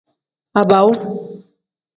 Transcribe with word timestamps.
Baabaawu. 0.53 0.93